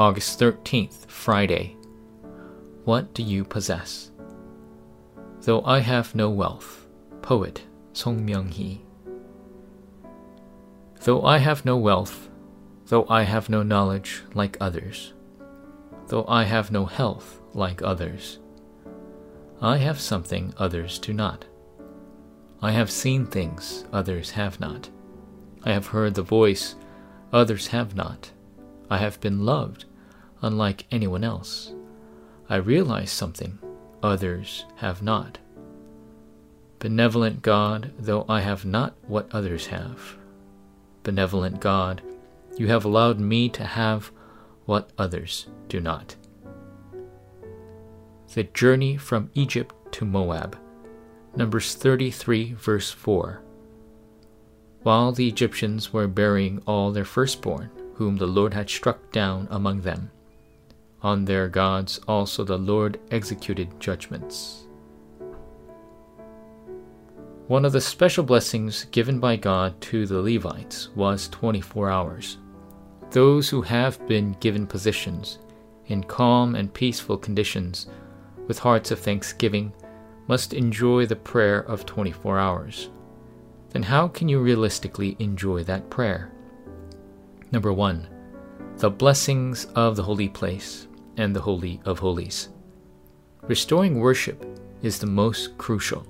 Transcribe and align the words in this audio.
August 0.00 0.40
13th, 0.40 1.06
Friday. 1.10 1.76
What 2.86 3.12
do 3.12 3.22
you 3.22 3.44
possess? 3.44 4.10
Though 5.42 5.62
I 5.62 5.80
have 5.80 6.14
no 6.14 6.30
wealth. 6.30 6.86
Poet 7.20 7.66
Song 7.92 8.26
Myung-hee. 8.26 8.80
Though 11.02 11.22
I 11.22 11.36
have 11.36 11.66
no 11.66 11.76
wealth, 11.76 12.30
though 12.86 13.06
I 13.10 13.24
have 13.24 13.50
no 13.50 13.62
knowledge 13.62 14.22
like 14.32 14.56
others, 14.58 15.12
though 16.06 16.24
I 16.26 16.44
have 16.44 16.70
no 16.70 16.86
health 16.86 17.38
like 17.52 17.82
others, 17.82 18.38
I 19.60 19.76
have 19.76 20.00
something 20.00 20.54
others 20.56 20.98
do 20.98 21.12
not. 21.12 21.44
I 22.62 22.70
have 22.70 22.90
seen 22.90 23.26
things 23.26 23.84
others 23.92 24.30
have 24.30 24.60
not. 24.60 24.88
I 25.62 25.72
have 25.72 25.88
heard 25.88 26.14
the 26.14 26.22
voice 26.22 26.74
others 27.34 27.66
have 27.66 27.94
not. 27.94 28.30
I 28.92 28.96
have 28.96 29.20
been 29.20 29.44
loved 29.44 29.84
unlike 30.42 30.86
anyone 30.90 31.24
else. 31.24 31.74
I 32.48 32.56
realize 32.56 33.10
something 33.10 33.58
others 34.02 34.64
have 34.76 35.02
not. 35.02 35.38
Benevolent 36.78 37.42
God, 37.42 37.92
though 37.98 38.24
I 38.28 38.40
have 38.40 38.64
not 38.64 38.96
what 39.06 39.28
others 39.32 39.66
have. 39.66 40.16
Benevolent 41.02 41.60
God, 41.60 42.02
you 42.56 42.68
have 42.68 42.84
allowed 42.84 43.20
me 43.20 43.48
to 43.50 43.64
have 43.64 44.10
what 44.64 44.90
others 44.98 45.46
do 45.68 45.80
not. 45.80 46.16
The 48.34 48.44
Journey 48.44 48.96
from 48.96 49.30
Egypt 49.34 49.74
to 49.92 50.04
Moab. 50.04 50.58
Numbers 51.36 51.74
33, 51.74 52.54
verse 52.54 52.90
4. 52.90 53.42
While 54.82 55.12
the 55.12 55.28
Egyptians 55.28 55.92
were 55.92 56.08
burying 56.08 56.62
all 56.66 56.90
their 56.90 57.04
firstborn, 57.04 57.70
whom 57.94 58.16
the 58.16 58.26
Lord 58.26 58.54
had 58.54 58.70
struck 58.70 59.12
down 59.12 59.46
among 59.50 59.82
them, 59.82 60.10
on 61.02 61.24
their 61.24 61.48
gods 61.48 62.00
also 62.06 62.44
the 62.44 62.58
Lord 62.58 63.00
executed 63.10 63.80
judgments. 63.80 64.66
One 67.48 67.64
of 67.64 67.72
the 67.72 67.80
special 67.80 68.22
blessings 68.22 68.84
given 68.92 69.18
by 69.18 69.36
God 69.36 69.80
to 69.80 70.06
the 70.06 70.20
Levites 70.20 70.90
was 70.94 71.28
24 71.30 71.90
hours. 71.90 72.38
Those 73.10 73.48
who 73.48 73.62
have 73.62 74.06
been 74.06 74.36
given 74.38 74.66
positions 74.66 75.40
in 75.86 76.04
calm 76.04 76.54
and 76.54 76.72
peaceful 76.72 77.16
conditions 77.18 77.88
with 78.46 78.60
hearts 78.60 78.92
of 78.92 79.00
thanksgiving 79.00 79.72
must 80.28 80.54
enjoy 80.54 81.06
the 81.06 81.16
prayer 81.16 81.60
of 81.60 81.86
24 81.86 82.38
hours. 82.38 82.90
Then 83.70 83.82
how 83.82 84.06
can 84.06 84.28
you 84.28 84.40
realistically 84.40 85.16
enjoy 85.18 85.64
that 85.64 85.90
prayer? 85.90 86.30
Number 87.50 87.72
1. 87.72 88.06
The 88.76 88.90
blessings 88.90 89.64
of 89.74 89.96
the 89.96 90.04
holy 90.04 90.28
place 90.28 90.86
and 91.20 91.36
the 91.36 91.40
Holy 91.40 91.78
of 91.84 91.98
Holies. 91.98 92.48
Restoring 93.42 94.00
worship 94.00 94.42
is 94.80 94.98
the 94.98 95.06
most 95.06 95.58
crucial. 95.58 96.06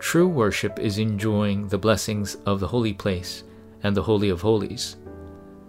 True 0.00 0.26
worship 0.26 0.80
is 0.80 0.98
enjoying 0.98 1.68
the 1.68 1.78
blessings 1.78 2.34
of 2.44 2.58
the 2.58 2.66
holy 2.66 2.92
place 2.92 3.44
and 3.84 3.96
the 3.96 4.02
Holy 4.02 4.28
of 4.28 4.40
Holies. 4.40 4.96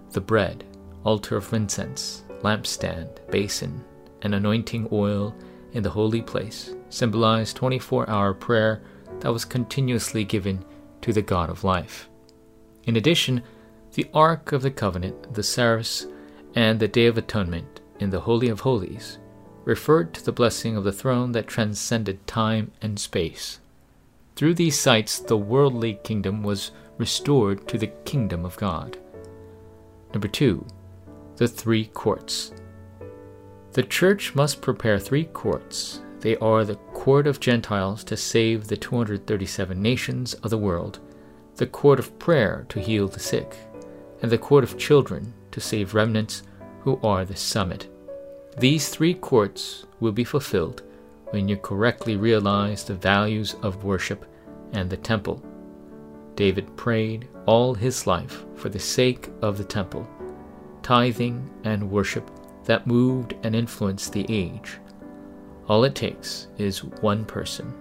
The 0.10 0.22
bread, 0.22 0.64
altar 1.04 1.38
of 1.38 1.54
incense, 1.54 2.24
lampstand, 2.42 3.20
basin, 3.30 3.84
and 4.24 4.34
anointing 4.34 4.90
oil 4.92 5.36
in 5.74 5.84
the 5.84 5.92
holy 5.92 6.24
place 6.24 6.74
symbolized 6.90 7.56
24 7.58 8.10
hour 8.10 8.34
prayer 8.34 8.82
that 9.20 9.32
was 9.32 9.46
continuously 9.46 10.24
given 10.24 10.66
to 11.02 11.14
the 11.14 11.22
God 11.22 11.52
of 11.52 11.64
life. 11.64 12.10
In 12.86 12.96
addition, 12.96 13.44
the 13.94 14.10
Ark 14.16 14.52
of 14.52 14.64
the 14.64 14.72
Covenant, 14.72 15.36
the 15.36 15.44
Saris, 15.44 16.08
and 16.56 16.80
the 16.80 16.88
Day 16.88 17.06
of 17.06 17.20
Atonement 17.20 17.81
in 18.02 18.10
the 18.10 18.22
Holy 18.22 18.50
of 18.50 18.62
Holies 18.62 19.20
referred 19.64 20.14
to 20.16 20.26
the 20.26 20.32
blessing 20.32 20.76
of 20.76 20.84
the 20.84 20.92
throne 20.92 21.32
that 21.34 21.48
transcended 21.48 22.26
time 22.26 22.72
and 22.82 23.00
space. 23.00 23.60
Through 24.36 24.56
these 24.56 24.80
sites, 24.80 25.20
the 25.20 25.38
worldly 25.38 26.00
kingdom 26.04 26.42
was 26.42 26.72
restored 26.98 27.68
to 27.68 27.78
the 27.78 27.94
kingdom 28.06 28.44
of 28.44 28.58
God. 28.58 28.98
Number 30.14 30.28
two, 30.28 30.66
the 31.38 31.48
three 31.48 31.86
courts. 31.86 32.52
The 33.74 33.84
church 33.84 34.36
must 34.36 34.62
prepare 34.62 35.00
three 35.00 35.26
courts 35.26 36.02
they 36.22 36.38
are 36.38 36.64
the 36.64 36.76
court 36.94 37.26
of 37.26 37.40
Gentiles 37.40 38.04
to 38.04 38.16
save 38.16 38.68
the 38.68 38.78
237 38.78 39.82
nations 39.82 40.36
of 40.36 40.52
the 40.52 40.58
world, 40.58 41.00
the 41.56 41.66
court 41.66 41.98
of 41.98 42.18
prayer 42.20 42.66
to 42.70 42.80
heal 42.80 43.08
the 43.08 43.20
sick, 43.20 43.58
and 44.22 44.32
the 44.32 44.38
court 44.38 44.64
of 44.64 44.78
children 44.78 45.34
to 45.50 45.60
save 45.60 45.96
remnants 45.96 46.44
who 46.82 47.00
are 47.04 47.26
the 47.26 47.36
summit. 47.36 47.91
These 48.58 48.90
three 48.90 49.14
courts 49.14 49.86
will 50.00 50.12
be 50.12 50.24
fulfilled 50.24 50.84
when 51.30 51.48
you 51.48 51.58
correctly 51.58 52.18
realize 52.18 52.84
the 52.84 52.94
values 52.96 53.56
of 53.64 53.84
worship 53.84 54.26
and 54.74 54.90
the 54.90 54.98
temple. 54.98 55.42
David 56.36 56.76
prayed 56.76 57.28
all 57.46 57.74
his 57.74 58.08
life 58.08 58.46
for 58.56 58.70
the 58.70 58.80
sake 58.80 59.30
of 59.42 59.58
the 59.58 59.64
temple, 59.64 60.08
tithing 60.84 61.50
and 61.64 61.92
worship 61.92 62.30
that 62.66 62.88
moved 62.88 63.36
and 63.44 63.56
influenced 63.56 64.14
the 64.14 64.26
age 64.30 64.80
all 65.72 65.86
it 65.86 65.96
takes 65.96 66.48
is 66.58 66.84
one 66.84 67.24
person. 67.24 67.74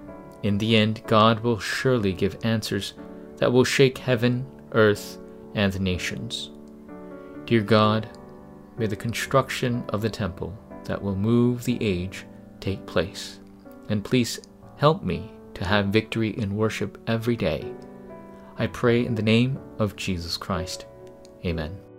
In 0.44 0.59
the 0.59 0.76
end, 0.76 1.03
God 1.09 1.41
will 1.41 1.59
surely 1.59 2.12
give 2.12 2.38
answers 2.44 2.94
that 3.38 3.53
will 3.53 3.64
shake 3.64 3.98
heaven, 3.98 4.47
earth, 4.70 5.19
and 5.56 5.72
the 5.72 5.80
nations. 5.80 6.50
Dear 7.47 7.62
God, 7.62 8.09
may 8.80 8.86
the 8.86 8.96
construction 8.96 9.84
of 9.91 10.00
the 10.00 10.08
temple 10.08 10.58
that 10.84 11.00
will 11.00 11.14
move 11.14 11.64
the 11.64 11.76
age 11.82 12.24
take 12.60 12.84
place. 12.86 13.38
And 13.91 14.02
please 14.02 14.41
help 14.78 15.02
me 15.02 15.30
to 15.52 15.66
have 15.66 15.86
victory 15.88 16.30
in 16.30 16.56
worship 16.56 16.98
every 17.06 17.36
day. 17.36 17.70
I 18.56 18.66
pray 18.68 19.04
in 19.04 19.14
the 19.14 19.22
name 19.22 19.58
of 19.78 19.96
Jesus 19.96 20.38
Christ. 20.38 20.86
Amen. 21.44 21.89